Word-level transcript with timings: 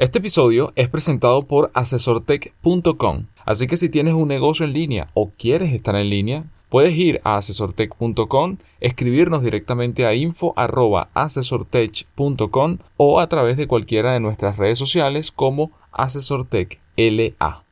Este 0.00 0.18
episodio 0.18 0.72
es 0.76 0.88
presentado 0.88 1.42
por 1.42 1.70
asesortech.com, 1.74 3.26
así 3.44 3.66
que 3.66 3.76
si 3.76 3.90
tienes 3.90 4.14
un 4.14 4.28
negocio 4.28 4.64
en 4.64 4.72
línea 4.72 5.08
o 5.12 5.30
quieres 5.36 5.74
estar 5.74 5.94
en 5.94 6.08
línea, 6.08 6.44
puedes 6.70 6.96
ir 6.96 7.20
a 7.22 7.36
asesortech.com, 7.36 8.56
escribirnos 8.80 9.42
directamente 9.42 10.06
a 10.06 10.14
info@asesortech.com 10.14 12.78
o 12.96 13.20
a 13.20 13.28
través 13.28 13.58
de 13.58 13.66
cualquiera 13.66 14.14
de 14.14 14.20
nuestras 14.20 14.56
redes 14.56 14.78
sociales 14.78 15.30
como 15.30 15.70
asesortechla. 15.92 17.62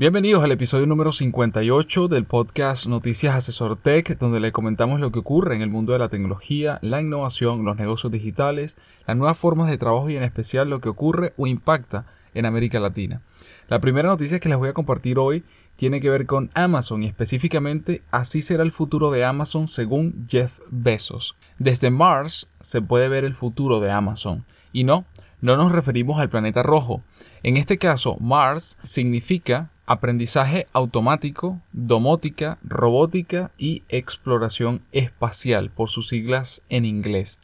Bienvenidos 0.00 0.44
al 0.44 0.52
episodio 0.52 0.86
número 0.86 1.10
58 1.10 2.06
del 2.06 2.24
podcast 2.24 2.86
Noticias 2.86 3.34
Asesor 3.34 3.74
Tech, 3.74 4.16
donde 4.16 4.38
le 4.38 4.52
comentamos 4.52 5.00
lo 5.00 5.10
que 5.10 5.18
ocurre 5.18 5.56
en 5.56 5.60
el 5.60 5.70
mundo 5.70 5.92
de 5.92 5.98
la 5.98 6.08
tecnología, 6.08 6.78
la 6.82 7.00
innovación, 7.00 7.64
los 7.64 7.76
negocios 7.76 8.12
digitales, 8.12 8.76
las 9.08 9.16
nuevas 9.16 9.36
formas 9.36 9.68
de 9.68 9.76
trabajo 9.76 10.08
y 10.08 10.16
en 10.16 10.22
especial 10.22 10.70
lo 10.70 10.80
que 10.80 10.88
ocurre 10.88 11.34
o 11.36 11.48
impacta 11.48 12.06
en 12.32 12.46
América 12.46 12.78
Latina. 12.78 13.22
La 13.66 13.80
primera 13.80 14.08
noticia 14.08 14.38
que 14.38 14.48
les 14.48 14.56
voy 14.56 14.68
a 14.68 14.72
compartir 14.72 15.18
hoy 15.18 15.42
tiene 15.74 16.00
que 16.00 16.10
ver 16.10 16.26
con 16.26 16.48
Amazon 16.54 17.02
y 17.02 17.08
específicamente 17.08 18.02
así 18.12 18.40
será 18.40 18.62
el 18.62 18.70
futuro 18.70 19.10
de 19.10 19.24
Amazon 19.24 19.66
según 19.66 20.26
Jeff 20.28 20.60
Bezos. 20.70 21.34
Desde 21.58 21.90
Mars 21.90 22.48
se 22.60 22.80
puede 22.80 23.08
ver 23.08 23.24
el 23.24 23.34
futuro 23.34 23.80
de 23.80 23.90
Amazon. 23.90 24.44
Y 24.72 24.84
no, 24.84 25.06
no 25.40 25.56
nos 25.56 25.72
referimos 25.72 26.20
al 26.20 26.28
planeta 26.28 26.62
rojo. 26.62 27.02
En 27.42 27.56
este 27.56 27.78
caso, 27.78 28.16
Mars 28.20 28.78
significa 28.84 29.72
aprendizaje 29.88 30.68
automático, 30.74 31.60
domótica, 31.72 32.58
robótica 32.62 33.50
y 33.56 33.82
exploración 33.88 34.82
espacial, 34.92 35.70
por 35.70 35.88
sus 35.88 36.08
siglas 36.08 36.62
en 36.68 36.84
inglés. 36.84 37.40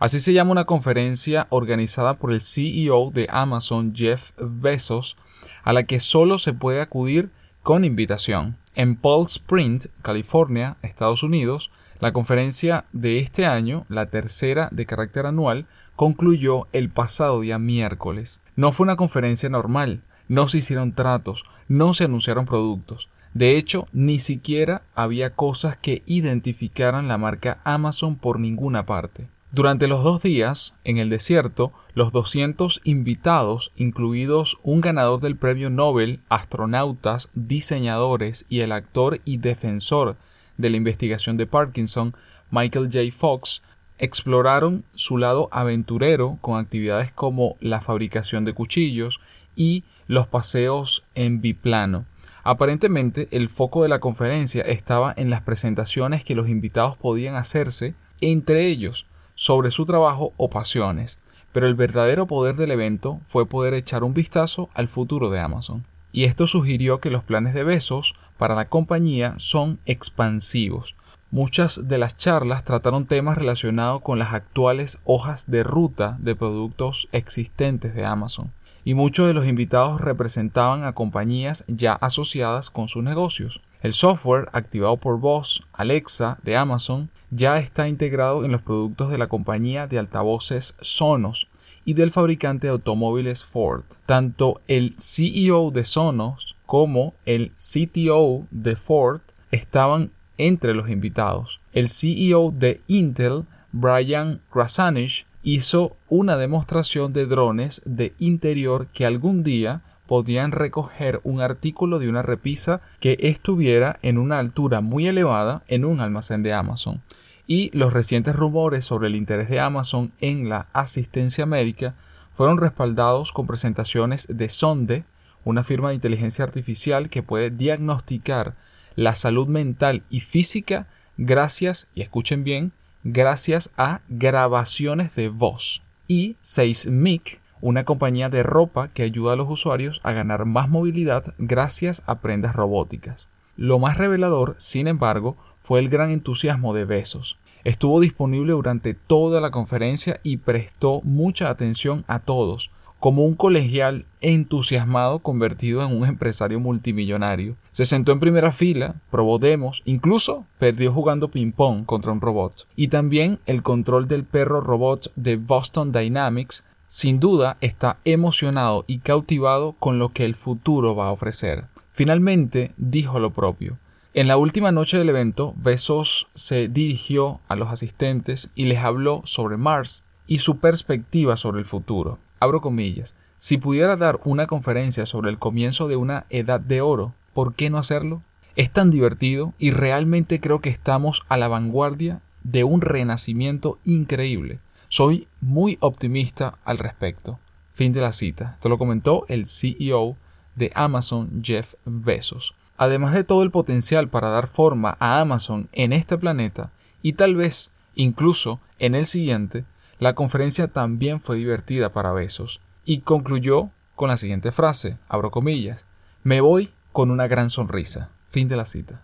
Así 0.00 0.18
se 0.18 0.32
llama 0.32 0.50
una 0.50 0.64
conferencia 0.64 1.46
organizada 1.50 2.14
por 2.14 2.32
el 2.32 2.40
CEO 2.40 3.12
de 3.12 3.28
Amazon, 3.30 3.94
Jeff 3.94 4.32
Bezos, 4.38 5.16
a 5.62 5.72
la 5.72 5.84
que 5.84 6.00
solo 6.00 6.38
se 6.38 6.52
puede 6.52 6.80
acudir 6.80 7.30
con 7.62 7.84
invitación. 7.84 8.58
En 8.74 8.96
Paul 8.96 9.26
Sprint, 9.26 9.86
California, 10.02 10.76
Estados 10.82 11.22
Unidos, 11.22 11.70
la 12.00 12.12
conferencia 12.12 12.86
de 12.92 13.20
este 13.20 13.46
año, 13.46 13.86
la 13.88 14.06
tercera 14.06 14.68
de 14.72 14.84
carácter 14.84 15.26
anual, 15.26 15.66
concluyó 15.94 16.66
el 16.72 16.90
pasado 16.90 17.40
día 17.40 17.60
miércoles. 17.60 18.40
No 18.56 18.72
fue 18.72 18.84
una 18.84 18.96
conferencia 18.96 19.48
normal, 19.48 20.02
no 20.26 20.48
se 20.48 20.58
hicieron 20.58 20.92
tratos, 20.92 21.44
no 21.68 21.94
se 21.94 22.04
anunciaron 22.04 22.46
productos. 22.46 23.08
De 23.32 23.56
hecho, 23.56 23.88
ni 23.92 24.18
siquiera 24.20 24.82
había 24.94 25.34
cosas 25.34 25.76
que 25.76 26.02
identificaran 26.06 27.08
la 27.08 27.18
marca 27.18 27.60
Amazon 27.64 28.16
por 28.16 28.38
ninguna 28.38 28.86
parte. 28.86 29.28
Durante 29.50 29.86
los 29.86 30.02
dos 30.02 30.22
días, 30.22 30.74
en 30.82 30.98
el 30.98 31.10
desierto, 31.10 31.72
los 31.94 32.12
200 32.12 32.80
invitados, 32.82 33.70
incluidos 33.76 34.58
un 34.64 34.80
ganador 34.80 35.20
del 35.20 35.36
premio 35.36 35.70
Nobel, 35.70 36.20
astronautas, 36.28 37.28
diseñadores 37.34 38.46
y 38.48 38.60
el 38.60 38.72
actor 38.72 39.20
y 39.24 39.36
defensor 39.36 40.16
de 40.56 40.70
la 40.70 40.76
investigación 40.76 41.36
de 41.36 41.46
Parkinson, 41.46 42.16
Michael 42.50 42.90
J. 42.92 43.16
Fox, 43.16 43.62
exploraron 43.98 44.84
su 44.94 45.18
lado 45.18 45.48
aventurero 45.52 46.38
con 46.40 46.58
actividades 46.58 47.12
como 47.12 47.56
la 47.60 47.80
fabricación 47.80 48.44
de 48.44 48.54
cuchillos 48.54 49.20
y 49.54 49.84
los 50.06 50.26
paseos 50.26 51.04
en 51.14 51.40
biplano. 51.40 52.06
Aparentemente 52.42 53.28
el 53.30 53.48
foco 53.48 53.82
de 53.82 53.88
la 53.88 54.00
conferencia 54.00 54.62
estaba 54.62 55.14
en 55.16 55.30
las 55.30 55.40
presentaciones 55.40 56.24
que 56.24 56.34
los 56.34 56.48
invitados 56.48 56.96
podían 56.96 57.36
hacerse 57.36 57.94
entre 58.20 58.66
ellos 58.66 59.06
sobre 59.34 59.70
su 59.70 59.86
trabajo 59.86 60.34
o 60.36 60.50
pasiones, 60.50 61.20
pero 61.52 61.66
el 61.66 61.74
verdadero 61.74 62.26
poder 62.26 62.56
del 62.56 62.70
evento 62.70 63.20
fue 63.26 63.46
poder 63.46 63.72
echar 63.72 64.04
un 64.04 64.12
vistazo 64.12 64.68
al 64.74 64.88
futuro 64.88 65.30
de 65.30 65.40
Amazon. 65.40 65.86
Y 66.12 66.24
esto 66.24 66.46
sugirió 66.46 67.00
que 67.00 67.10
los 67.10 67.24
planes 67.24 67.54
de 67.54 67.64
Besos 67.64 68.14
para 68.36 68.54
la 68.54 68.68
compañía 68.68 69.34
son 69.38 69.80
expansivos. 69.86 70.96
Muchas 71.30 71.88
de 71.88 71.98
las 71.98 72.16
charlas 72.16 72.62
trataron 72.62 73.06
temas 73.06 73.38
relacionados 73.38 74.02
con 74.02 74.18
las 74.18 74.34
actuales 74.34 75.00
hojas 75.04 75.50
de 75.50 75.64
ruta 75.64 76.16
de 76.20 76.36
productos 76.36 77.08
existentes 77.10 77.94
de 77.94 78.04
Amazon 78.04 78.52
y 78.84 78.94
muchos 78.94 79.26
de 79.26 79.34
los 79.34 79.46
invitados 79.46 80.00
representaban 80.00 80.84
a 80.84 80.92
compañías 80.92 81.64
ya 81.68 81.94
asociadas 81.94 82.70
con 82.70 82.88
sus 82.88 83.02
negocios. 83.02 83.60
El 83.80 83.92
software 83.92 84.48
activado 84.52 84.96
por 84.96 85.18
Voz, 85.18 85.62
Alexa, 85.72 86.38
de 86.42 86.56
Amazon, 86.56 87.10
ya 87.30 87.58
está 87.58 87.88
integrado 87.88 88.44
en 88.44 88.52
los 88.52 88.62
productos 88.62 89.10
de 89.10 89.18
la 89.18 89.26
compañía 89.26 89.86
de 89.86 89.98
altavoces 89.98 90.74
Sonos 90.80 91.48
y 91.84 91.94
del 91.94 92.10
fabricante 92.10 92.66
de 92.66 92.72
automóviles 92.72 93.44
Ford. 93.44 93.84
Tanto 94.06 94.60
el 94.68 94.94
CEO 94.98 95.70
de 95.70 95.84
Sonos 95.84 96.56
como 96.66 97.14
el 97.26 97.52
CTO 97.52 98.46
de 98.50 98.76
Ford 98.76 99.20
estaban 99.50 100.12
entre 100.38 100.74
los 100.74 100.88
invitados. 100.88 101.60
El 101.72 101.88
CEO 101.88 102.52
de 102.52 102.80
Intel, 102.86 103.44
Brian 103.72 104.40
Krasanich, 104.50 105.26
hizo 105.44 105.96
una 106.08 106.38
demostración 106.38 107.12
de 107.12 107.26
drones 107.26 107.82
de 107.84 108.14
interior 108.18 108.88
que 108.88 109.04
algún 109.04 109.42
día 109.44 109.82
podían 110.06 110.52
recoger 110.52 111.20
un 111.22 111.42
artículo 111.42 111.98
de 111.98 112.08
una 112.08 112.22
repisa 112.22 112.80
que 112.98 113.18
estuviera 113.20 113.98
en 114.02 114.18
una 114.18 114.38
altura 114.38 114.80
muy 114.80 115.06
elevada 115.06 115.62
en 115.68 115.84
un 115.84 116.00
almacén 116.00 116.42
de 116.42 116.54
Amazon. 116.54 117.02
Y 117.46 117.70
los 117.76 117.92
recientes 117.92 118.34
rumores 118.34 118.86
sobre 118.86 119.08
el 119.08 119.16
interés 119.16 119.50
de 119.50 119.60
Amazon 119.60 120.12
en 120.20 120.48
la 120.48 120.68
asistencia 120.72 121.44
médica 121.44 121.94
fueron 122.32 122.56
respaldados 122.56 123.30
con 123.30 123.46
presentaciones 123.46 124.26
de 124.30 124.48
Sonde, 124.48 125.04
una 125.44 125.62
firma 125.62 125.90
de 125.90 125.96
inteligencia 125.96 126.42
artificial 126.42 127.10
que 127.10 127.22
puede 127.22 127.50
diagnosticar 127.50 128.54
la 128.96 129.14
salud 129.14 129.46
mental 129.46 130.04
y 130.08 130.20
física 130.20 130.88
gracias, 131.18 131.88
y 131.94 132.00
escuchen 132.00 132.44
bien, 132.44 132.72
gracias 133.04 133.70
a 133.76 134.00
grabaciones 134.08 135.14
de 135.14 135.28
voz. 135.28 135.82
Y 136.08 136.34
6mic, 136.42 137.38
una 137.60 137.84
compañía 137.84 138.28
de 138.28 138.42
ropa 138.42 138.88
que 138.88 139.02
ayuda 139.02 139.34
a 139.34 139.36
los 139.36 139.48
usuarios 139.48 140.00
a 140.02 140.12
ganar 140.12 140.46
más 140.46 140.68
movilidad 140.68 141.34
gracias 141.38 142.02
a 142.06 142.20
prendas 142.20 142.56
robóticas. 142.56 143.28
Lo 143.56 143.78
más 143.78 143.98
revelador, 143.98 144.56
sin 144.58 144.88
embargo, 144.88 145.36
fue 145.62 145.80
el 145.80 145.88
gran 145.88 146.10
entusiasmo 146.10 146.74
de 146.74 146.84
Besos. 146.84 147.38
Estuvo 147.62 148.00
disponible 148.00 148.52
durante 148.52 148.92
toda 148.92 149.40
la 149.40 149.50
conferencia 149.50 150.20
y 150.22 150.38
prestó 150.38 151.00
mucha 151.02 151.48
atención 151.48 152.04
a 152.06 152.18
todos, 152.18 152.70
como 153.04 153.26
un 153.26 153.34
colegial 153.34 154.06
entusiasmado 154.22 155.18
convertido 155.18 155.84
en 155.84 155.94
un 155.94 156.08
empresario 156.08 156.58
multimillonario. 156.58 157.54
Se 157.70 157.84
sentó 157.84 158.12
en 158.12 158.18
primera 158.18 158.50
fila, 158.50 158.94
probó 159.10 159.38
demos, 159.38 159.82
incluso 159.84 160.46
perdió 160.58 160.90
jugando 160.90 161.28
ping-pong 161.28 161.84
contra 161.84 162.12
un 162.12 162.22
robot. 162.22 162.66
Y 162.76 162.88
también 162.88 163.40
el 163.44 163.62
control 163.62 164.08
del 164.08 164.24
perro 164.24 164.62
robot 164.62 165.12
de 165.16 165.36
Boston 165.36 165.92
Dynamics 165.92 166.64
sin 166.86 167.20
duda 167.20 167.58
está 167.60 167.98
emocionado 168.06 168.86
y 168.86 169.00
cautivado 169.00 169.74
con 169.78 169.98
lo 169.98 170.08
que 170.08 170.24
el 170.24 170.34
futuro 170.34 170.96
va 170.96 171.08
a 171.08 171.12
ofrecer. 171.12 171.66
Finalmente 171.92 172.72
dijo 172.78 173.18
lo 173.18 173.34
propio. 173.34 173.76
En 174.14 174.28
la 174.28 174.38
última 174.38 174.72
noche 174.72 174.96
del 174.96 175.10
evento, 175.10 175.52
Besos 175.58 176.28
se 176.32 176.68
dirigió 176.68 177.42
a 177.48 177.54
los 177.54 177.68
asistentes 177.68 178.48
y 178.54 178.64
les 178.64 178.78
habló 178.78 179.20
sobre 179.26 179.58
Mars 179.58 180.06
y 180.26 180.38
su 180.38 180.56
perspectiva 180.56 181.36
sobre 181.36 181.58
el 181.58 181.66
futuro 181.66 182.18
abro 182.40 182.60
comillas, 182.60 183.14
si 183.36 183.58
pudiera 183.58 183.96
dar 183.96 184.20
una 184.24 184.46
conferencia 184.46 185.06
sobre 185.06 185.30
el 185.30 185.38
comienzo 185.38 185.88
de 185.88 185.96
una 185.96 186.26
edad 186.30 186.60
de 186.60 186.80
oro, 186.80 187.14
¿por 187.34 187.54
qué 187.54 187.68
no 187.68 187.78
hacerlo? 187.78 188.22
Es 188.56 188.70
tan 188.70 188.90
divertido 188.90 189.52
y 189.58 189.70
realmente 189.70 190.40
creo 190.40 190.60
que 190.60 190.70
estamos 190.70 191.22
a 191.28 191.36
la 191.36 191.48
vanguardia 191.48 192.20
de 192.42 192.64
un 192.64 192.80
renacimiento 192.80 193.78
increíble. 193.84 194.60
Soy 194.88 195.26
muy 195.40 195.76
optimista 195.80 196.58
al 196.64 196.78
respecto. 196.78 197.38
Fin 197.74 197.92
de 197.92 198.00
la 198.00 198.12
cita. 198.12 198.52
Esto 198.54 198.68
lo 198.68 198.78
comentó 198.78 199.24
el 199.28 199.46
CEO 199.46 200.16
de 200.54 200.70
Amazon, 200.74 201.42
Jeff 201.42 201.74
Bezos. 201.84 202.54
Además 202.76 203.12
de 203.12 203.24
todo 203.24 203.42
el 203.42 203.50
potencial 203.50 204.08
para 204.08 204.28
dar 204.28 204.46
forma 204.46 204.96
a 205.00 205.20
Amazon 205.20 205.68
en 205.72 205.92
este 205.92 206.16
planeta 206.16 206.70
y 207.02 207.14
tal 207.14 207.34
vez 207.34 207.70
incluso 207.94 208.60
en 208.78 208.94
el 208.94 209.06
siguiente, 209.06 209.64
la 209.98 210.14
conferencia 210.14 210.68
también 210.68 211.20
fue 211.20 211.36
divertida 211.36 211.92
para 211.92 212.12
Besos 212.12 212.60
y 212.84 213.00
concluyó 213.00 213.70
con 213.94 214.08
la 214.08 214.16
siguiente 214.16 214.52
frase, 214.52 214.98
abro 215.08 215.30
comillas, 215.30 215.86
me 216.22 216.40
voy 216.40 216.70
con 216.92 217.10
una 217.10 217.26
gran 217.26 217.50
sonrisa. 217.50 218.10
Fin 218.30 218.48
de 218.48 218.56
la 218.56 218.66
cita. 218.66 219.02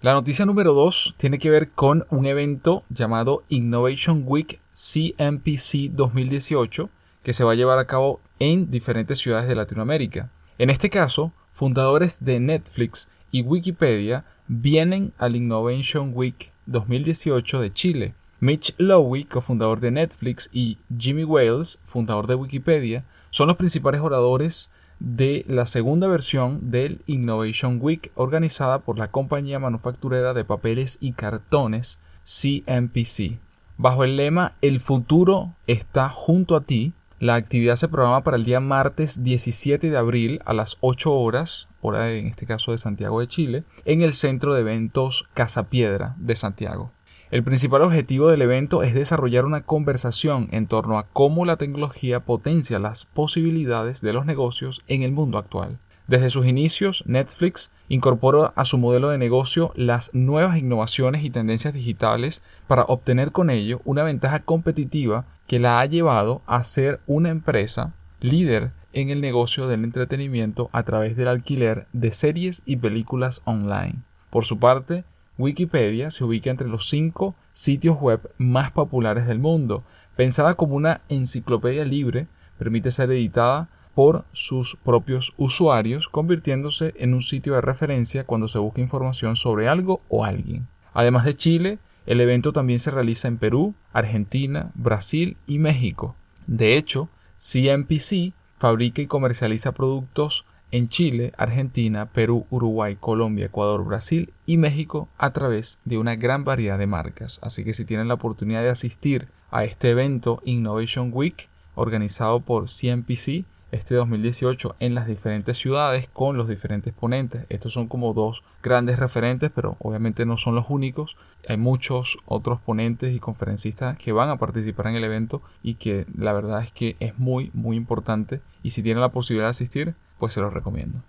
La 0.00 0.12
noticia 0.14 0.46
número 0.46 0.72
2 0.72 1.14
tiene 1.16 1.38
que 1.38 1.50
ver 1.50 1.70
con 1.70 2.06
un 2.10 2.26
evento 2.26 2.84
llamado 2.88 3.44
Innovation 3.48 4.24
Week 4.26 4.60
CMPC 4.72 5.90
2018 5.92 6.90
que 7.22 7.32
se 7.32 7.44
va 7.44 7.52
a 7.52 7.54
llevar 7.54 7.78
a 7.78 7.86
cabo 7.86 8.20
en 8.38 8.70
diferentes 8.70 9.18
ciudades 9.18 9.48
de 9.48 9.54
Latinoamérica. 9.54 10.30
En 10.58 10.70
este 10.70 10.90
caso, 10.90 11.32
fundadores 11.52 12.24
de 12.24 12.40
Netflix 12.40 13.08
y 13.30 13.42
Wikipedia 13.42 14.24
vienen 14.48 15.12
al 15.18 15.36
Innovation 15.36 16.10
Week 16.14 16.52
2018 16.66 17.60
de 17.60 17.72
Chile. 17.72 18.14
Mitch 18.42 18.74
Lowy, 18.76 19.22
cofundador 19.22 19.78
de 19.78 19.92
Netflix, 19.92 20.50
y 20.52 20.78
Jimmy 20.98 21.22
Wales, 21.22 21.78
fundador 21.84 22.26
de 22.26 22.34
Wikipedia, 22.34 23.04
son 23.30 23.46
los 23.46 23.56
principales 23.56 24.00
oradores 24.00 24.72
de 24.98 25.44
la 25.46 25.64
segunda 25.64 26.08
versión 26.08 26.72
del 26.72 27.02
Innovation 27.06 27.78
Week 27.80 28.10
organizada 28.16 28.80
por 28.80 28.98
la 28.98 29.12
compañía 29.12 29.60
manufacturera 29.60 30.34
de 30.34 30.44
papeles 30.44 30.98
y 31.00 31.12
cartones 31.12 32.00
CMPC. 32.24 33.38
Bajo 33.76 34.02
el 34.02 34.16
lema 34.16 34.56
El 34.60 34.80
futuro 34.80 35.54
está 35.68 36.08
junto 36.08 36.56
a 36.56 36.62
ti, 36.62 36.94
la 37.20 37.36
actividad 37.36 37.76
se 37.76 37.86
programa 37.86 38.24
para 38.24 38.38
el 38.38 38.44
día 38.44 38.58
martes 38.58 39.22
17 39.22 39.88
de 39.88 39.96
abril 39.96 40.40
a 40.44 40.52
las 40.52 40.78
8 40.80 41.12
horas, 41.12 41.68
hora 41.80 42.10
en 42.10 42.26
este 42.26 42.46
caso 42.46 42.72
de 42.72 42.78
Santiago 42.78 43.20
de 43.20 43.28
Chile, 43.28 43.62
en 43.84 44.02
el 44.02 44.12
Centro 44.12 44.52
de 44.52 44.62
Eventos 44.62 45.26
Casa 45.32 45.68
Piedra 45.68 46.16
de 46.18 46.34
Santiago. 46.34 46.90
El 47.32 47.42
principal 47.42 47.80
objetivo 47.80 48.28
del 48.28 48.42
evento 48.42 48.82
es 48.82 48.92
desarrollar 48.92 49.46
una 49.46 49.62
conversación 49.62 50.48
en 50.52 50.66
torno 50.66 50.98
a 50.98 51.06
cómo 51.14 51.46
la 51.46 51.56
tecnología 51.56 52.20
potencia 52.20 52.78
las 52.78 53.06
posibilidades 53.06 54.02
de 54.02 54.12
los 54.12 54.26
negocios 54.26 54.82
en 54.86 55.00
el 55.00 55.12
mundo 55.12 55.38
actual. 55.38 55.78
Desde 56.06 56.28
sus 56.28 56.44
inicios, 56.44 57.02
Netflix 57.06 57.70
incorporó 57.88 58.52
a 58.54 58.66
su 58.66 58.76
modelo 58.76 59.08
de 59.08 59.16
negocio 59.16 59.72
las 59.76 60.14
nuevas 60.14 60.58
innovaciones 60.58 61.24
y 61.24 61.30
tendencias 61.30 61.72
digitales 61.72 62.42
para 62.66 62.82
obtener 62.82 63.32
con 63.32 63.48
ello 63.48 63.80
una 63.86 64.02
ventaja 64.02 64.40
competitiva 64.40 65.24
que 65.46 65.58
la 65.58 65.80
ha 65.80 65.86
llevado 65.86 66.42
a 66.44 66.62
ser 66.64 67.00
una 67.06 67.30
empresa 67.30 67.94
líder 68.20 68.72
en 68.92 69.08
el 69.08 69.22
negocio 69.22 69.68
del 69.68 69.84
entretenimiento 69.84 70.68
a 70.72 70.82
través 70.82 71.16
del 71.16 71.28
alquiler 71.28 71.86
de 71.94 72.12
series 72.12 72.60
y 72.66 72.76
películas 72.76 73.40
online. 73.46 74.02
Por 74.28 74.44
su 74.44 74.58
parte, 74.58 75.04
Wikipedia 75.38 76.10
se 76.10 76.24
ubica 76.24 76.50
entre 76.50 76.68
los 76.68 76.88
cinco 76.88 77.34
sitios 77.52 77.98
web 78.00 78.32
más 78.38 78.70
populares 78.70 79.26
del 79.26 79.38
mundo. 79.38 79.84
Pensada 80.16 80.54
como 80.54 80.74
una 80.74 81.00
enciclopedia 81.08 81.84
libre, 81.84 82.26
permite 82.58 82.90
ser 82.90 83.10
editada 83.10 83.68
por 83.94 84.24
sus 84.32 84.76
propios 84.76 85.32
usuarios, 85.36 86.08
convirtiéndose 86.08 86.94
en 86.96 87.14
un 87.14 87.22
sitio 87.22 87.54
de 87.54 87.60
referencia 87.60 88.24
cuando 88.24 88.48
se 88.48 88.58
busca 88.58 88.80
información 88.80 89.36
sobre 89.36 89.68
algo 89.68 90.00
o 90.08 90.24
alguien. 90.24 90.68
Además 90.94 91.24
de 91.24 91.36
Chile, 91.36 91.78
el 92.06 92.20
evento 92.20 92.52
también 92.52 92.78
se 92.78 92.90
realiza 92.90 93.28
en 93.28 93.38
Perú, 93.38 93.74
Argentina, 93.92 94.70
Brasil 94.74 95.36
y 95.46 95.58
México. 95.58 96.16
De 96.46 96.76
hecho, 96.76 97.08
CMPC 97.36 98.34
fabrica 98.58 99.02
y 99.02 99.06
comercializa 99.06 99.72
productos 99.72 100.44
en 100.72 100.88
Chile, 100.88 101.32
Argentina, 101.36 102.06
Perú, 102.06 102.46
Uruguay, 102.50 102.96
Colombia, 102.96 103.46
Ecuador, 103.46 103.84
Brasil 103.84 104.32
y 104.46 104.56
México 104.56 105.08
a 105.18 105.32
través 105.32 105.78
de 105.84 105.98
una 105.98 106.16
gran 106.16 106.44
variedad 106.44 106.78
de 106.78 106.86
marcas. 106.86 107.38
Así 107.42 107.62
que 107.62 107.74
si 107.74 107.84
tienen 107.84 108.08
la 108.08 108.14
oportunidad 108.14 108.62
de 108.62 108.70
asistir 108.70 109.28
a 109.50 109.64
este 109.64 109.90
evento 109.90 110.40
Innovation 110.44 111.10
Week 111.12 111.48
organizado 111.74 112.40
por 112.40 112.64
CMPC, 112.64 113.44
este 113.72 113.94
2018 113.94 114.76
en 114.80 114.94
las 114.94 115.06
diferentes 115.06 115.56
ciudades 115.56 116.06
con 116.06 116.36
los 116.36 116.46
diferentes 116.46 116.92
ponentes. 116.92 117.46
Estos 117.48 117.72
son 117.72 117.88
como 117.88 118.12
dos 118.12 118.44
grandes 118.62 118.98
referentes, 118.98 119.50
pero 119.54 119.76
obviamente 119.78 120.26
no 120.26 120.36
son 120.36 120.54
los 120.54 120.66
únicos. 120.68 121.16
Hay 121.48 121.56
muchos 121.56 122.18
otros 122.26 122.60
ponentes 122.60 123.14
y 123.14 123.18
conferencistas 123.18 123.96
que 123.96 124.12
van 124.12 124.28
a 124.28 124.36
participar 124.36 124.88
en 124.88 124.96
el 124.96 125.04
evento 125.04 125.42
y 125.62 125.74
que 125.74 126.06
la 126.14 126.34
verdad 126.34 126.62
es 126.62 126.70
que 126.70 126.96
es 127.00 127.18
muy, 127.18 127.50
muy 127.54 127.76
importante. 127.76 128.42
Y 128.62 128.70
si 128.70 128.82
tienen 128.82 129.00
la 129.00 129.10
posibilidad 129.10 129.46
de 129.46 129.50
asistir, 129.50 129.94
pues 130.22 130.34
se 130.34 130.40
los 130.40 130.54
recomiendo. 130.54 131.02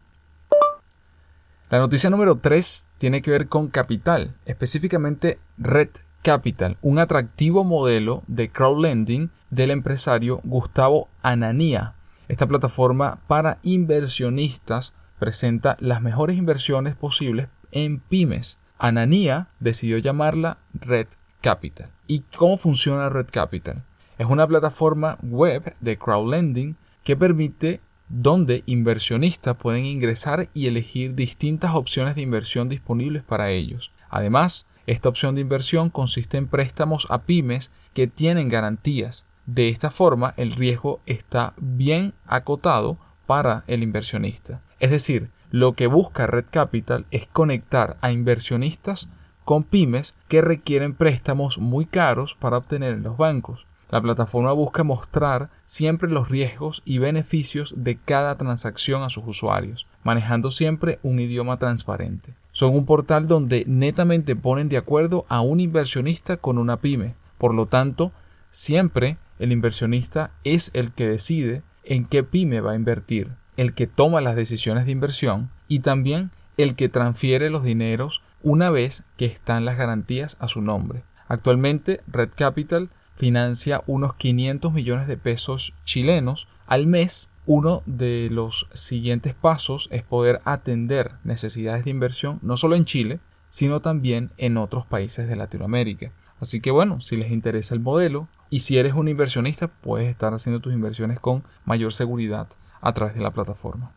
La 1.69 1.77
noticia 1.77 2.09
número 2.09 2.39
3 2.39 2.87
tiene 2.97 3.21
que 3.21 3.29
ver 3.29 3.47
con 3.47 3.67
capital, 3.67 4.33
específicamente 4.45 5.37
Red 5.59 5.89
Capital, 6.23 6.77
un 6.81 6.97
atractivo 6.97 7.63
modelo 7.63 8.23
de 8.25 8.49
crowdlending 8.49 9.29
del 9.51 9.69
empresario 9.69 10.41
Gustavo 10.43 11.09
Ananía 11.21 11.93
esta 12.33 12.47
plataforma 12.47 13.19
para 13.27 13.59
inversionistas 13.61 14.93
presenta 15.19 15.77
las 15.79 16.01
mejores 16.01 16.35
inversiones 16.35 16.95
posibles 16.95 17.47
en 17.71 17.99
pymes. 17.99 18.57
Ananía 18.79 19.49
decidió 19.59 19.99
llamarla 19.99 20.57
Red 20.73 21.07
Capital. 21.41 21.91
¿Y 22.07 22.21
cómo 22.35 22.57
funciona 22.57 23.09
Red 23.09 23.27
Capital? 23.31 23.83
Es 24.17 24.25
una 24.25 24.47
plataforma 24.47 25.19
web 25.21 25.75
de 25.79 25.97
crowdlending 25.97 26.75
que 27.03 27.15
permite 27.15 27.81
donde 28.21 28.63
inversionistas 28.65 29.55
pueden 29.55 29.85
ingresar 29.85 30.49
y 30.53 30.67
elegir 30.67 31.15
distintas 31.15 31.73
opciones 31.75 32.15
de 32.15 32.21
inversión 32.21 32.69
disponibles 32.69 33.23
para 33.23 33.49
ellos. 33.49 33.91
Además, 34.09 34.67
esta 34.85 35.09
opción 35.09 35.35
de 35.35 35.41
inversión 35.41 35.89
consiste 35.89 36.37
en 36.37 36.47
préstamos 36.47 37.07
a 37.09 37.23
pymes 37.23 37.71
que 37.93 38.07
tienen 38.07 38.49
garantías, 38.49 39.25
de 39.45 39.67
esta 39.67 39.91
forma, 39.91 40.33
el 40.37 40.53
riesgo 40.53 41.01
está 41.05 41.53
bien 41.57 42.13
acotado 42.25 42.97
para 43.25 43.65
el 43.67 43.83
inversionista. 43.83 44.61
Es 44.79 44.91
decir, 44.91 45.31
lo 45.51 45.73
que 45.73 45.87
busca 45.87 46.27
Red 46.27 46.45
Capital 46.49 47.05
es 47.11 47.27
conectar 47.27 47.97
a 48.01 48.11
inversionistas 48.11 49.09
con 49.43 49.63
pymes 49.63 50.15
que 50.29 50.41
requieren 50.41 50.95
préstamos 50.95 51.57
muy 51.57 51.85
caros 51.85 52.35
para 52.35 52.57
obtener 52.57 52.93
en 52.93 53.03
los 53.03 53.17
bancos. 53.17 53.67
La 53.89 54.01
plataforma 54.01 54.51
busca 54.53 54.83
mostrar 54.83 55.49
siempre 55.63 56.09
los 56.09 56.29
riesgos 56.29 56.81
y 56.85 56.97
beneficios 56.97 57.75
de 57.77 57.97
cada 57.97 58.37
transacción 58.37 59.03
a 59.03 59.09
sus 59.09 59.23
usuarios, 59.27 59.85
manejando 60.03 60.51
siempre 60.51 60.99
un 61.03 61.19
idioma 61.19 61.57
transparente. 61.57 62.33
Son 62.51 62.75
un 62.75 62.85
portal 62.85 63.27
donde 63.27 63.65
netamente 63.67 64.35
ponen 64.35 64.69
de 64.69 64.77
acuerdo 64.77 65.25
a 65.29 65.41
un 65.41 65.59
inversionista 65.59 66.37
con 66.37 66.57
una 66.57 66.77
pyme. 66.77 67.15
Por 67.37 67.53
lo 67.53 67.67
tanto, 67.67 68.11
siempre 68.49 69.17
el 69.39 69.51
inversionista 69.51 70.31
es 70.43 70.71
el 70.73 70.91
que 70.91 71.07
decide 71.07 71.63
en 71.83 72.05
qué 72.05 72.23
pyme 72.23 72.61
va 72.61 72.71
a 72.71 72.75
invertir, 72.75 73.35
el 73.57 73.73
que 73.73 73.87
toma 73.87 74.21
las 74.21 74.35
decisiones 74.35 74.85
de 74.85 74.91
inversión 74.91 75.51
y 75.67 75.79
también 75.79 76.31
el 76.57 76.75
que 76.75 76.89
transfiere 76.89 77.49
los 77.49 77.63
dineros 77.63 78.21
una 78.41 78.69
vez 78.69 79.03
que 79.17 79.25
están 79.25 79.65
las 79.65 79.77
garantías 79.77 80.37
a 80.39 80.47
su 80.47 80.61
nombre. 80.61 81.03
Actualmente 81.27 82.01
Red 82.07 82.31
Capital 82.35 82.89
financia 83.15 83.83
unos 83.87 84.15
500 84.15 84.73
millones 84.73 85.07
de 85.07 85.17
pesos 85.17 85.73
chilenos 85.83 86.47
al 86.67 86.87
mes. 86.87 87.29
Uno 87.45 87.83
de 87.85 88.29
los 88.31 88.67
siguientes 88.73 89.33
pasos 89.33 89.89
es 89.91 90.01
poder 90.01 90.39
atender 90.45 91.17
necesidades 91.25 91.83
de 91.83 91.91
inversión 91.91 92.39
no 92.41 92.55
solo 92.55 92.75
en 92.75 92.85
Chile, 92.85 93.19
sino 93.49 93.81
también 93.81 94.31
en 94.37 94.57
otros 94.57 94.85
países 94.85 95.27
de 95.27 95.35
Latinoamérica. 95.35 96.13
Así 96.39 96.61
que 96.61 96.71
bueno, 96.71 97.01
si 97.01 97.17
les 97.17 97.31
interesa 97.31 97.75
el 97.75 97.81
modelo, 97.81 98.27
y 98.53 98.59
si 98.59 98.77
eres 98.77 98.93
un 98.93 99.07
inversionista, 99.07 99.67
puedes 99.67 100.07
estar 100.07 100.31
haciendo 100.31 100.61
tus 100.61 100.73
inversiones 100.73 101.19
con 101.19 101.43
mayor 101.65 101.91
seguridad 101.91 102.49
a 102.81 102.93
través 102.93 103.15
de 103.15 103.21
la 103.21 103.31
plataforma. 103.31 103.93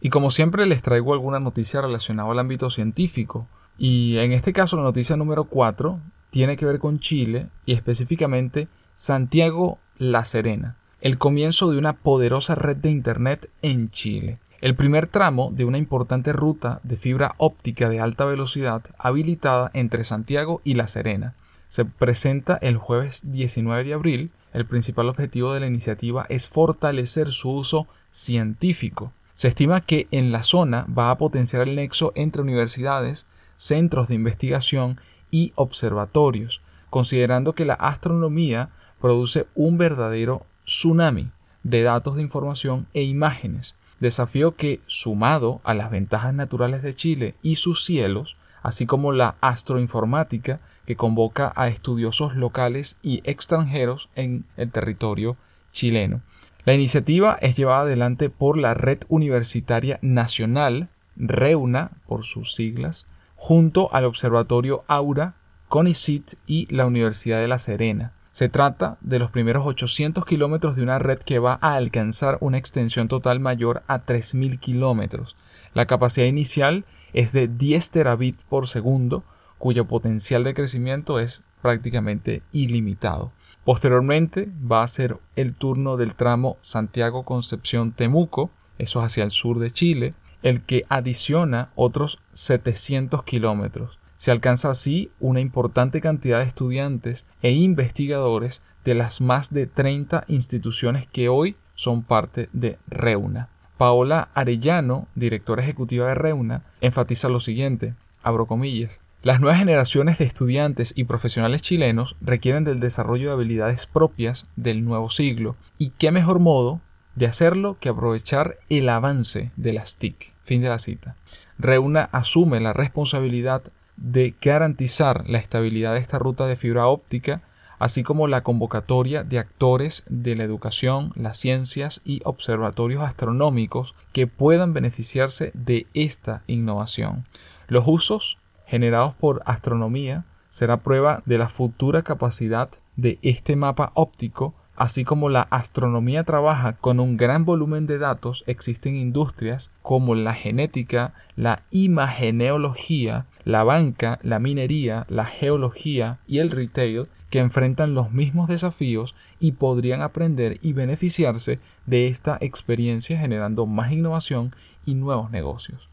Y 0.00 0.10
como 0.10 0.30
siempre 0.30 0.64
les 0.64 0.80
traigo 0.80 1.12
alguna 1.12 1.40
noticia 1.40 1.80
relacionada 1.80 2.30
al 2.30 2.38
ámbito 2.38 2.70
científico. 2.70 3.48
Y 3.76 4.18
en 4.18 4.30
este 4.30 4.52
caso 4.52 4.76
la 4.76 4.84
noticia 4.84 5.16
número 5.16 5.44
4 5.44 6.00
tiene 6.34 6.56
que 6.56 6.66
ver 6.66 6.80
con 6.80 6.98
Chile 6.98 7.46
y 7.64 7.74
específicamente 7.74 8.66
Santiago 8.96 9.78
La 9.98 10.24
Serena, 10.24 10.76
el 11.00 11.16
comienzo 11.16 11.70
de 11.70 11.78
una 11.78 11.92
poderosa 11.92 12.56
red 12.56 12.76
de 12.76 12.90
Internet 12.90 13.52
en 13.62 13.88
Chile. 13.90 14.40
El 14.60 14.74
primer 14.74 15.06
tramo 15.06 15.52
de 15.52 15.64
una 15.64 15.78
importante 15.78 16.32
ruta 16.32 16.80
de 16.82 16.96
fibra 16.96 17.36
óptica 17.38 17.88
de 17.88 18.00
alta 18.00 18.24
velocidad 18.24 18.82
habilitada 18.98 19.70
entre 19.74 20.02
Santiago 20.02 20.60
y 20.64 20.74
La 20.74 20.88
Serena 20.88 21.36
se 21.68 21.84
presenta 21.84 22.56
el 22.56 22.78
jueves 22.78 23.22
19 23.30 23.84
de 23.84 23.94
abril. 23.94 24.32
El 24.52 24.66
principal 24.66 25.08
objetivo 25.10 25.54
de 25.54 25.60
la 25.60 25.68
iniciativa 25.68 26.26
es 26.28 26.48
fortalecer 26.48 27.30
su 27.30 27.52
uso 27.52 27.86
científico. 28.10 29.12
Se 29.34 29.46
estima 29.46 29.80
que 29.80 30.08
en 30.10 30.32
la 30.32 30.42
zona 30.42 30.84
va 30.86 31.12
a 31.12 31.18
potenciar 31.18 31.68
el 31.68 31.76
nexo 31.76 32.10
entre 32.16 32.42
universidades, 32.42 33.28
centros 33.56 34.08
de 34.08 34.16
investigación 34.16 34.98
y 35.34 35.52
observatorios, 35.56 36.62
considerando 36.90 37.56
que 37.56 37.64
la 37.64 37.74
astronomía 37.74 38.70
produce 39.00 39.48
un 39.56 39.78
verdadero 39.78 40.46
tsunami 40.64 41.32
de 41.64 41.82
datos 41.82 42.14
de 42.14 42.22
información 42.22 42.86
e 42.94 43.02
imágenes, 43.02 43.74
desafío 43.98 44.54
que, 44.54 44.80
sumado 44.86 45.60
a 45.64 45.74
las 45.74 45.90
ventajas 45.90 46.34
naturales 46.34 46.84
de 46.84 46.94
Chile 46.94 47.34
y 47.42 47.56
sus 47.56 47.84
cielos, 47.84 48.36
así 48.62 48.86
como 48.86 49.10
la 49.10 49.34
astroinformática 49.40 50.60
que 50.86 50.94
convoca 50.94 51.52
a 51.56 51.66
estudiosos 51.66 52.36
locales 52.36 52.96
y 53.02 53.20
extranjeros 53.28 54.10
en 54.14 54.44
el 54.56 54.70
territorio 54.70 55.36
chileno. 55.72 56.22
La 56.64 56.74
iniciativa 56.74 57.36
es 57.40 57.56
llevada 57.56 57.80
adelante 57.80 58.30
por 58.30 58.56
la 58.56 58.74
Red 58.74 59.00
Universitaria 59.08 59.98
Nacional, 60.00 60.90
REUNA 61.16 61.90
por 62.06 62.22
sus 62.22 62.54
siglas, 62.54 63.06
junto 63.46 63.92
al 63.92 64.06
Observatorio 64.06 64.84
Aura, 64.88 65.34
CONICIT 65.68 66.32
y 66.46 66.64
la 66.74 66.86
Universidad 66.86 67.40
de 67.40 67.46
La 67.46 67.58
Serena. 67.58 68.14
Se 68.32 68.48
trata 68.48 68.96
de 69.02 69.18
los 69.18 69.30
primeros 69.30 69.66
800 69.66 70.24
kilómetros 70.24 70.76
de 70.76 70.82
una 70.82 70.98
red 70.98 71.18
que 71.18 71.40
va 71.40 71.58
a 71.60 71.74
alcanzar 71.74 72.38
una 72.40 72.56
extensión 72.56 73.06
total 73.06 73.40
mayor 73.40 73.82
a 73.86 74.06
3.000 74.06 74.58
kilómetros. 74.58 75.36
La 75.74 75.84
capacidad 75.84 76.26
inicial 76.26 76.86
es 77.12 77.32
de 77.32 77.46
10 77.46 77.90
terabits 77.90 78.42
por 78.44 78.66
segundo, 78.66 79.24
cuyo 79.58 79.84
potencial 79.84 80.42
de 80.42 80.54
crecimiento 80.54 81.20
es 81.20 81.42
prácticamente 81.60 82.40
ilimitado. 82.50 83.30
Posteriormente 83.62 84.48
va 84.72 84.82
a 84.82 84.88
ser 84.88 85.18
el 85.36 85.52
turno 85.52 85.98
del 85.98 86.14
tramo 86.14 86.56
Santiago-Concepción-Temuco, 86.62 88.48
eso 88.78 89.00
es 89.00 89.04
hacia 89.04 89.24
el 89.24 89.32
sur 89.32 89.58
de 89.58 89.70
Chile, 89.70 90.14
el 90.44 90.62
que 90.62 90.84
adiciona 90.90 91.70
otros 91.74 92.18
700 92.34 93.24
kilómetros. 93.24 93.98
Se 94.14 94.30
alcanza 94.30 94.70
así 94.70 95.10
una 95.18 95.40
importante 95.40 96.00
cantidad 96.00 96.38
de 96.38 96.44
estudiantes 96.44 97.26
e 97.42 97.50
investigadores 97.50 98.60
de 98.84 98.94
las 98.94 99.20
más 99.22 99.52
de 99.52 99.66
30 99.66 100.24
instituciones 100.28 101.06
que 101.06 101.30
hoy 101.30 101.56
son 101.74 102.04
parte 102.04 102.50
de 102.52 102.78
Reuna. 102.86 103.48
Paola 103.78 104.28
Arellano, 104.34 105.08
directora 105.14 105.62
ejecutiva 105.62 106.08
de 106.08 106.14
Reuna, 106.14 106.62
enfatiza 106.82 107.28
lo 107.30 107.40
siguiente, 107.40 107.94
abro 108.22 108.46
comillas, 108.46 109.00
las 109.22 109.40
nuevas 109.40 109.58
generaciones 109.58 110.18
de 110.18 110.26
estudiantes 110.26 110.92
y 110.94 111.04
profesionales 111.04 111.62
chilenos 111.62 112.16
requieren 112.20 112.64
del 112.64 112.80
desarrollo 112.80 113.28
de 113.28 113.34
habilidades 113.34 113.86
propias 113.86 114.46
del 114.56 114.84
nuevo 114.84 115.08
siglo, 115.08 115.56
y 115.78 115.90
qué 115.96 116.12
mejor 116.12 116.38
modo 116.38 116.82
de 117.14 117.26
hacerlo 117.26 117.78
que 117.80 117.88
aprovechar 117.88 118.58
el 118.68 118.90
avance 118.90 119.50
de 119.56 119.72
las 119.72 119.96
TIC. 119.96 120.33
Fin 120.44 120.60
de 120.62 120.68
la 120.68 120.78
cita. 120.78 121.16
Reuna 121.58 122.08
asume 122.12 122.60
la 122.60 122.72
responsabilidad 122.72 123.62
de 123.96 124.34
garantizar 124.40 125.28
la 125.28 125.38
estabilidad 125.38 125.94
de 125.94 126.00
esta 126.00 126.18
ruta 126.18 126.46
de 126.46 126.56
fibra 126.56 126.86
óptica, 126.86 127.42
así 127.78 128.02
como 128.02 128.28
la 128.28 128.42
convocatoria 128.42 129.24
de 129.24 129.38
actores 129.38 130.04
de 130.08 130.34
la 130.34 130.44
educación, 130.44 131.12
las 131.16 131.38
ciencias 131.38 132.00
y 132.04 132.20
observatorios 132.24 133.02
astronómicos 133.02 133.94
que 134.12 134.26
puedan 134.26 134.72
beneficiarse 134.72 135.50
de 135.54 135.86
esta 135.94 136.42
innovación. 136.46 137.26
Los 137.66 137.84
usos 137.86 138.38
generados 138.66 139.14
por 139.14 139.42
astronomía 139.46 140.24
será 140.48 140.78
prueba 140.78 141.22
de 141.26 141.38
la 141.38 141.48
futura 141.48 142.02
capacidad 142.02 142.70
de 142.96 143.18
este 143.22 143.56
mapa 143.56 143.90
óptico 143.94 144.54
Así 144.76 145.04
como 145.04 145.28
la 145.28 145.42
astronomía 145.42 146.24
trabaja 146.24 146.72
con 146.72 146.98
un 146.98 147.16
gran 147.16 147.44
volumen 147.44 147.86
de 147.86 147.98
datos, 147.98 148.42
existen 148.48 148.96
industrias 148.96 149.70
como 149.82 150.16
la 150.16 150.34
genética, 150.34 151.14
la 151.36 151.62
imageneología, 151.70 153.26
la 153.44 153.62
banca, 153.62 154.18
la 154.22 154.40
minería, 154.40 155.06
la 155.08 155.26
geología 155.26 156.18
y 156.26 156.38
el 156.38 156.50
retail 156.50 157.02
que 157.30 157.38
enfrentan 157.38 157.94
los 157.94 158.10
mismos 158.10 158.48
desafíos 158.48 159.14
y 159.38 159.52
podrían 159.52 160.02
aprender 160.02 160.58
y 160.60 160.72
beneficiarse 160.72 161.60
de 161.86 162.08
esta 162.08 162.38
experiencia 162.40 163.16
generando 163.16 163.66
más 163.66 163.92
innovación 163.92 164.56
y 164.84 164.94
nuevos 164.94 165.30
negocios. 165.30 165.88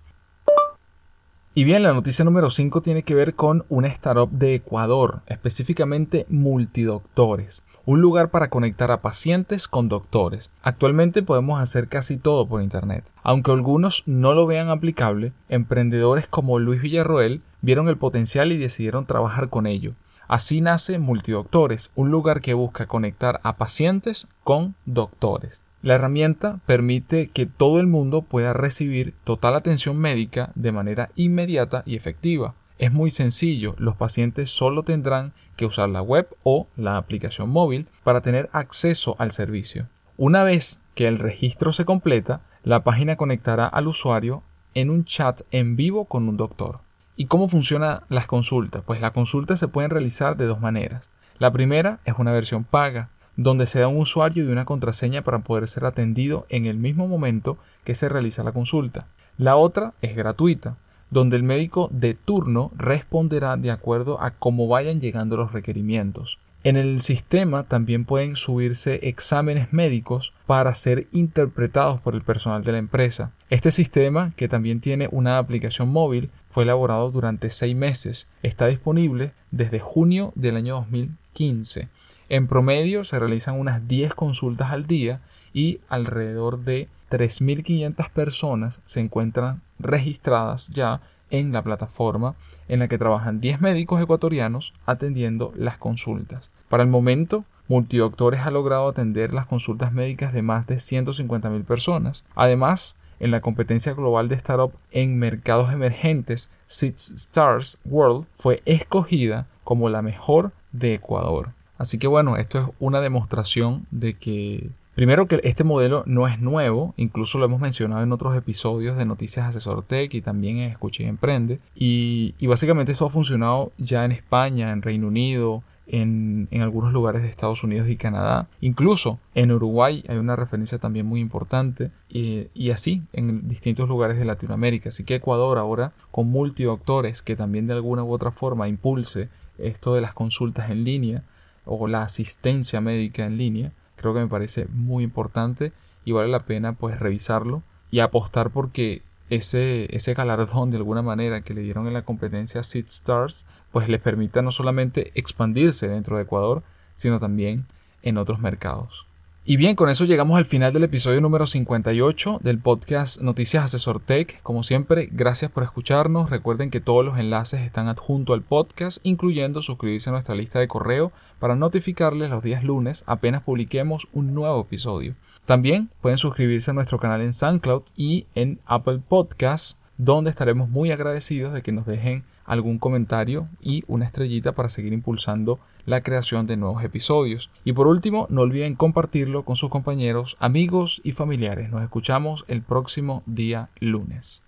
Y 1.54 1.66
bien, 1.66 1.84
la 1.84 1.94
noticia 1.94 2.26
número 2.26 2.50
5 2.50 2.82
tiene 2.82 3.04
que 3.04 3.14
ver 3.14 3.36
con 3.36 3.66
una 3.70 3.90
startup 3.90 4.32
de 4.32 4.56
Ecuador, 4.56 5.22
específicamente 5.28 6.26
Multidoctores 6.30 7.64
un 7.91 8.00
lugar 8.00 8.31
para 8.31 8.50
conectar 8.50 8.89
a 8.89 9.01
pacientes 9.01 9.67
con 9.67 9.89
doctores. 9.89 10.50
Actualmente 10.63 11.24
podemos 11.24 11.60
hacer 11.60 11.89
casi 11.89 12.15
todo 12.15 12.48
por 12.48 12.62
Internet. 12.62 13.03
Aunque 13.21 13.51
algunos 13.51 14.03
no 14.05 14.33
lo 14.33 14.48
vean 14.48 14.69
aplicable, 14.69 15.33
emprendedores 15.50 16.25
como 16.29 16.57
Luis 16.57 16.81
Villarroel 16.81 17.41
vieron 17.62 17.89
el 17.89 17.98
potencial 17.98 18.53
y 18.53 18.57
decidieron 18.57 19.05
trabajar 19.05 19.50
con 19.50 19.67
ello. 19.67 19.95
Así 20.29 20.62
nace 20.62 21.00
Multidoctores, 21.00 21.91
un 21.93 22.12
lugar 22.12 22.39
que 22.39 22.53
busca 22.53 22.88
conectar 22.88 23.41
a 23.43 23.57
pacientes 23.57 24.29
con 24.45 24.75
doctores. 24.86 25.62
La 25.81 25.95
herramienta 25.95 26.62
permite 26.65 27.27
que 27.27 27.45
todo 27.45 27.81
el 27.81 27.88
mundo 27.88 28.21
pueda 28.21 28.53
recibir 28.53 29.15
total 29.25 29.55
atención 29.55 29.98
médica 29.98 30.53
de 30.55 30.71
manera 30.71 31.10
inmediata 31.17 31.83
y 31.86 31.98
efectiva. 31.98 32.55
Es 32.82 32.92
muy 32.92 33.12
sencillo, 33.12 33.76
los 33.78 33.96
pacientes 33.96 34.50
solo 34.50 34.82
tendrán 34.82 35.34
que 35.56 35.68
usar 35.68 35.88
la 35.88 36.02
web 36.02 36.28
o 36.42 36.66
la 36.76 36.98
aplicación 36.98 37.52
móvil 37.52 37.88
para 38.04 38.22
tener 38.22 38.50
acceso 38.54 39.16
al 39.20 39.30
servicio. 39.30 39.88
Una 40.18 40.44
vez 40.44 40.80
que 40.96 41.08
el 41.08 41.20
registro 41.20 41.74
se 41.74 41.86
completa, 41.86 42.42
la 42.64 42.84
página 42.84 43.18
conectará 43.18 43.68
al 43.68 43.88
usuario 43.88 44.42
en 44.74 44.90
un 44.90 45.06
chat 45.06 45.42
en 45.52 45.76
vivo 45.76 46.06
con 46.06 46.28
un 46.28 46.38
doctor. 46.38 46.80
¿Y 47.16 47.28
cómo 47.28 47.50
funcionan 47.50 48.02
las 48.10 48.26
consultas? 48.26 48.82
Pues 48.84 49.00
las 49.00 49.12
consultas 49.12 49.60
se 49.60 49.68
pueden 49.68 49.92
realizar 49.92 50.36
de 50.36 50.48
dos 50.48 50.60
maneras. 50.60 51.04
La 51.38 51.52
primera 51.52 52.00
es 52.06 52.16
una 52.18 52.32
versión 52.32 52.64
paga, 52.64 53.12
donde 53.36 53.68
se 53.68 53.80
da 53.80 53.90
un 53.90 54.00
usuario 54.00 54.44
y 54.44 54.52
una 54.52 54.66
contraseña 54.66 55.22
para 55.22 55.44
poder 55.44 55.68
ser 55.68 55.86
atendido 55.86 56.48
en 56.50 56.66
el 56.66 56.78
mismo 56.78 57.08
momento 57.08 57.60
que 57.84 57.94
se 57.94 58.10
realiza 58.10 58.44
la 58.44 58.54
consulta. 58.54 59.06
La 59.38 59.56
otra 59.56 59.94
es 60.02 60.16
gratuita, 60.16 60.78
donde 61.12 61.36
el 61.36 61.44
médico 61.44 61.89
de 61.91 62.15
turno 62.15 62.72
responderá 62.75 63.58
de 63.58 63.70
acuerdo 63.70 64.20
a 64.22 64.32
cómo 64.32 64.68
vayan 64.68 65.00
llegando 65.00 65.38
los 65.38 65.51
requerimientos. 65.51 66.39
En 66.63 66.77
el 66.77 67.01
sistema 67.01 67.63
también 67.63 68.06
pueden 68.06 68.36
subirse 68.36 69.08
exámenes 69.08 69.74
médicos 69.74 70.34
para 70.46 70.75
ser 70.75 71.08
interpretados 71.12 72.00
por 72.01 72.13
el 72.13 72.22
personal 72.22 72.63
de 72.63 72.72
la 72.72 72.77
empresa. 72.77 73.32
Este 73.50 73.72
sistema, 73.72 74.32
que 74.36 74.48
también 74.48 74.80
tiene 74.80 75.10
una 75.12 75.39
aplicación 75.39 75.89
móvil, 75.89 76.30
fue 76.50 76.63
elaborado 76.63 77.10
durante 77.10 77.50
seis 77.50 77.75
meses. 77.75 78.27
Está 78.44 78.68
disponible 78.68 79.34
desde 79.50 79.80
junio 79.80 80.34
del 80.36 80.56
año 80.56 80.75
2015. 80.75 81.89
En 82.30 82.48
promedio 82.48 83.03
se 83.03 83.18
realizan 83.18 83.60
unas 83.60 83.88
10 83.88 84.13
consultas 84.13 84.72
al 84.72 84.86
día 84.86 85.22
y 85.53 85.82
alrededor 85.89 86.63
de 86.63 86.89
3.500 87.10 88.10
personas 88.12 88.82
se 88.86 89.00
encuentran 89.00 89.62
registradas 89.84 90.70
ya 90.70 91.02
en 91.30 91.52
la 91.52 91.64
plataforma 91.64 92.36
en 92.68 92.80
la 92.80 92.88
que 92.88 92.98
trabajan 92.98 93.40
10 93.40 93.62
médicos 93.62 94.02
ecuatorianos 94.02 94.74
atendiendo 94.86 95.54
las 95.56 95.78
consultas. 95.78 96.50
Para 96.70 96.84
el 96.84 96.90
momento, 96.90 97.46
Multidoctores 97.72 98.42
ha 98.42 98.52
logrado 98.52 98.90
atender 98.90 99.34
las 99.34 99.46
consultas 99.46 99.94
médicas 99.94 100.34
de 100.34 100.42
más 100.42 100.68
de 100.68 100.76
150.000 100.76 101.64
personas. 101.64 102.26
Además, 102.36 102.98
en 103.22 103.32
la 103.32 103.40
competencia 103.40 103.94
global 103.94 104.28
de 104.28 104.36
startup 104.36 104.74
en 104.92 105.18
mercados 105.18 105.72
emergentes, 105.72 106.50
Six 106.66 107.12
Stars 107.12 107.80
World 107.86 108.26
fue 108.36 108.62
escogida 108.66 109.48
como 109.64 109.88
la 109.88 110.02
mejor 110.02 110.52
de 110.74 110.96
Ecuador. 110.96 111.54
Así 111.78 111.98
que 111.98 112.08
bueno, 112.08 112.36
esto 112.36 112.60
es 112.60 112.66
una 112.80 113.00
demostración 113.00 113.88
de 113.90 114.16
que 114.16 114.70
Primero 115.01 115.25
que 115.25 115.41
este 115.43 115.63
modelo 115.63 116.03
no 116.05 116.27
es 116.27 116.39
nuevo, 116.39 116.93
incluso 116.96 117.39
lo 117.39 117.46
hemos 117.46 117.60
mencionado 117.60 118.03
en 118.03 118.12
otros 118.12 118.38
episodios 118.38 118.98
de 118.98 119.08
Noticias 119.08 119.48
Asesor 119.48 119.81
Tech 119.81 120.13
y 120.13 120.22
también 120.22 120.60
en 120.60 120.70
Escuche 120.70 121.01
y 121.03 121.08
Emprende. 121.08 121.60
Y, 121.74 122.36
básicamente 122.46 122.91
esto 122.91 123.08
ha 123.08 123.10
funcionado 123.10 123.72
ya 123.79 124.05
en 124.05 124.12
España, 124.12 124.72
en 124.72 124.84
Reino 124.84 125.08
Unido, 125.08 125.63
en, 125.88 126.48
algunos 126.51 126.93
lugares 126.93 127.24
de 127.24 127.29
Estados 127.29 127.63
Unidos 127.63 127.89
y 127.89 127.96
Canadá. 127.96 128.48
Incluso 128.62 129.17
en 129.34 129.51
Uruguay 129.51 130.03
hay 130.08 130.17
una 130.17 130.36
referencia 130.36 130.77
también 130.77 131.08
muy 131.08 131.20
importante 131.20 131.89
y, 132.08 132.50
y, 132.53 132.70
así 132.70 133.01
en 133.12 133.48
distintos 133.48 133.89
lugares 133.89 134.20
de 134.20 134.25
Latinoamérica. 134.25 134.89
Así 134.89 135.03
que 135.03 135.15
Ecuador 135.15 135.58
ahora 135.58 135.93
con 136.12 136.29
multidoctores 136.29 137.24
que 137.24 137.36
también 137.36 137.65
de 137.65 137.74
alguna 137.74 138.03
u 138.03 138.13
otra 138.13 138.29
forma 138.29 138.67
impulse 138.67 139.29
esto 139.58 139.96
de 139.96 140.01
las 140.01 140.13
consultas 140.13 140.70
en 140.70 140.84
línea 140.84 141.24
o 141.65 141.88
la 141.88 142.03
asistencia 142.03 142.81
médica 142.81 143.25
en 143.25 143.39
línea 143.39 143.72
Creo 144.01 144.15
que 144.15 144.20
me 144.20 144.27
parece 144.27 144.65
muy 144.74 145.03
importante 145.03 145.74
y 146.05 146.12
vale 146.12 146.27
la 146.27 146.39
pena 146.39 146.74
pues 146.74 147.00
revisarlo 147.00 147.62
y 147.91 148.00
apostar 148.00 148.50
porque 148.50 149.03
ese, 149.29 149.96
ese 149.96 150.15
galardón 150.15 150.72
de 150.72 150.77
alguna 150.77 151.03
manera 151.03 151.41
que 151.41 151.53
le 151.53 151.62
dieron 151.62 151.86
en 151.86 151.93
la 151.93 152.01
competencia 152.01 152.63
Seed 152.63 152.86
Stars 152.86 153.46
pues 153.72 153.88
les 153.89 154.01
permita 154.01 154.41
no 154.41 154.50
solamente 154.50 155.12
expandirse 155.13 155.88
dentro 155.88 156.17
de 156.17 156.24
Ecuador, 156.24 156.63
sino 156.96 157.20
también 157.20 157.67
en 158.01 158.17
otros 158.17 158.39
mercados. 158.39 159.05
Y 159.43 159.57
bien, 159.57 159.75
con 159.75 159.89
eso 159.89 160.05
llegamos 160.05 160.38
al 160.38 160.45
final 160.45 160.71
del 160.71 160.83
episodio 160.83 161.19
número 161.19 161.48
58 161.48 162.41
del 162.43 162.60
podcast 162.60 163.19
Noticias 163.21 163.65
Asesor 163.65 164.00
Tech. 164.00 164.39
Como 164.43 164.62
siempre, 164.62 165.10
gracias 165.12 165.50
por 165.50 165.63
escucharnos. 165.63 166.29
Recuerden 166.29 166.69
que 166.69 166.79
todos 166.79 167.03
los 167.03 167.17
enlaces 167.17 167.62
están 167.62 167.88
adjunto 167.88 168.33
al 168.33 168.43
podcast, 168.43 169.00
incluyendo 169.01 169.63
suscribirse 169.63 170.12
a 170.12 170.13
nuestra 170.13 170.36
lista 170.36 170.60
de 170.60 170.67
correo 170.67 171.12
para 171.39 171.55
notificarles 171.55 172.29
los 172.29 172.43
días 172.43 172.63
lunes 172.63 173.03
apenas 173.07 173.41
publiquemos 173.41 174.07
un 174.13 174.36
nuevo 174.36 174.62
episodio. 174.62 175.15
También 175.48 175.89
pueden 176.01 176.19
suscribirse 176.19 176.69
a 176.69 176.75
nuestro 176.75 177.00
canal 177.00 177.21
en 177.21 177.33
SoundCloud 177.33 177.81
y 177.98 178.27
en 178.36 178.60
Apple 178.67 179.01
Podcasts, 179.10 179.75
donde 179.98 180.29
estaremos 180.29 180.69
muy 180.69 180.91
agradecidos 180.91 181.51
de 181.51 181.63
que 181.63 181.71
nos 181.71 181.88
dejen 181.88 182.25
algún 182.45 182.77
comentario 182.77 183.48
y 183.60 183.83
una 183.88 184.05
estrellita 184.05 184.51
para 184.51 184.69
seguir 184.69 184.93
impulsando 184.93 185.60
la 185.86 186.02
creación 186.02 186.48
de 186.48 186.58
nuevos 186.58 186.84
episodios. 186.84 187.50
Y 187.64 187.74
por 187.74 187.88
último, 187.88 188.28
no 188.30 188.42
olviden 188.42 188.76
compartirlo 188.76 189.44
con 189.44 189.56
sus 189.56 189.70
compañeros, 189.70 190.38
amigos 190.40 191.02
y 191.04 191.14
familiares. 191.14 191.70
Nos 191.70 191.82
escuchamos 191.82 192.46
el 192.48 192.62
próximo 192.62 193.24
día 193.26 193.70
lunes. 193.80 194.44